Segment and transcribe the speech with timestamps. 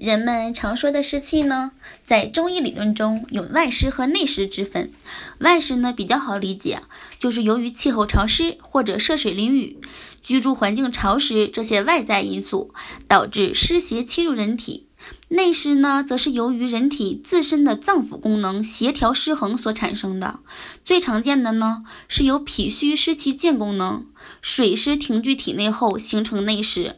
[0.00, 1.72] 人们常说的湿气呢，
[2.06, 4.92] 在中医理论中有外湿和内湿之分。
[5.40, 6.82] 外湿呢比较好理解，
[7.18, 9.78] 就是由于气候潮湿或者涉水淋雨、
[10.22, 12.72] 居住环境潮湿这些外在因素，
[13.08, 14.86] 导致湿邪侵入人体。
[15.28, 20.38] 内湿呢，则是由于人体自身的脏腑功能协调失衡所产生的。
[20.84, 24.06] 最常见的呢，是由脾虚湿气健功能，
[24.42, 26.96] 水湿停聚体内后形成内湿。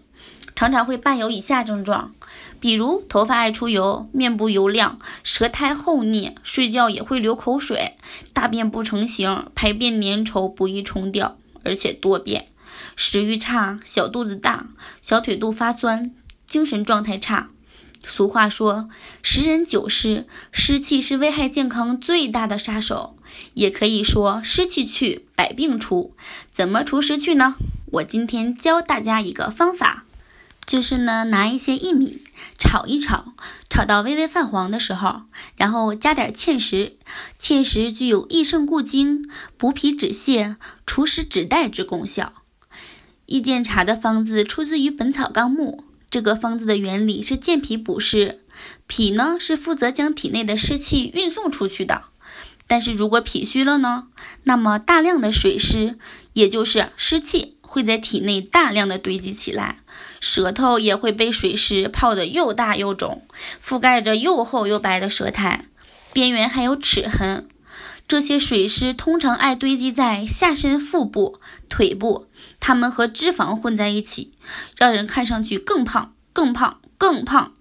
[0.57, 2.15] 常常会伴有以下症状，
[2.61, 7.95] 比如头发爱出油、面部油亮、舌苔厚腻、睡觉也会流口水、
[8.33, 12.49] 大便不成形、排便粘稠不易冲掉，而且多变、
[12.97, 14.69] 食欲差、小肚子大、
[15.01, 16.15] 小腿肚发酸、
[16.47, 17.49] 精神状态差。
[18.03, 18.89] 俗话说，
[19.23, 23.17] 十人九湿，湿气是危害健康最大的杀手。
[23.55, 26.15] 也可以说，湿气去，百病除。
[26.53, 27.57] 怎么除湿去呢？
[27.93, 30.05] 我今天教大家一个方法。
[30.71, 32.23] 就是呢，拿一些薏米
[32.57, 33.33] 炒一炒，
[33.69, 35.23] 炒到微微泛黄的时候，
[35.57, 36.97] 然后加点芡实。
[37.41, 40.55] 芡实具有益肾固精、补脾止泻、
[40.87, 42.33] 除湿止带之功效。
[43.27, 48.39] 益健茶的方子出自于《本草纲目》，这个方子的原理是健脾补湿。
[48.87, 52.05] 脾呢是负责将体内的湿气运送出去的，
[52.69, 54.07] 但是如果脾虚了呢，
[54.45, 55.99] 那么大量的水湿，
[56.33, 57.57] 也就是湿气。
[57.71, 59.79] 会在体内大量的堆积起来，
[60.21, 63.25] 舌头也会被水湿泡得又大又肿，
[63.65, 65.67] 覆盖着又厚又白的舌苔，
[66.13, 67.49] 边缘还有齿痕。
[68.09, 72.27] 这些水湿通常爱堆积在下身腹部、腿部，
[72.59, 74.33] 它们和脂肪混在一起，
[74.77, 77.53] 让人看上去更胖、更胖、更胖。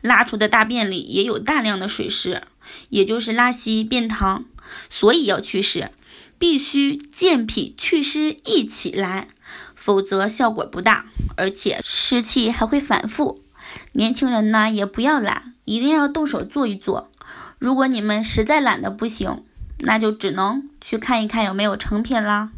[0.00, 2.42] 拉出的大便里也有大量的水湿，
[2.88, 4.42] 也就是拉稀便溏。
[4.90, 5.92] 所以要祛湿，
[6.36, 9.28] 必须健脾祛湿一起来。
[9.74, 13.42] 否则效果不大，而且湿气还会反复。
[13.92, 17.10] 年轻人呢也不要懒，一定要动手做一做。
[17.58, 19.44] 如果你们实在懒得不行，
[19.78, 22.50] 那就只能去看一看有没有成品啦。